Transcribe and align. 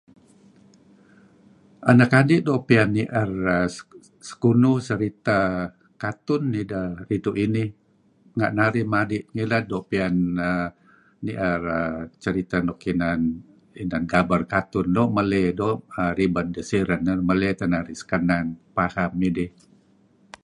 Anak 1.91 2.11
adi' 2.21 2.43
doo' 2.47 2.63
piyan 2.67 2.89
ni'er 2.95 3.31
err 3.59 3.67
sekunuh 4.27 4.77
seritah 4.87 5.45
kartun 6.01 6.43
ideh 6.61 6.89
ridtu' 7.09 7.39
inih. 7.45 7.69
Renga' 7.73 8.55
narih 8.57 8.85
madi' 8.93 9.27
ngilad 9.33 9.63
doo' 9.71 9.85
piyan 9.89 10.15
narih 10.37 10.71
ni'er 11.25 11.61
ceritah 12.23 12.61
nuk 12.67 12.79
inan 13.83 14.03
gaber 14.11 14.41
kartun, 14.53 14.87
doo' 14.97 15.13
meley, 15.15 15.45
doo' 15.59 15.81
ribed 16.17 16.47
dih 16.55 16.65
siren, 16.69 17.01
doo' 17.07 17.27
meley 17.29 17.51
paham 18.77 19.11
idih. 19.29 19.49